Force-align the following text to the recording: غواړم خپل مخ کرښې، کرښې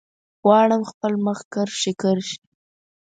غواړم 0.43 0.81
خپل 0.91 1.13
مخ 1.25 1.39
کرښې، 1.53 1.91
کرښې 2.01 2.37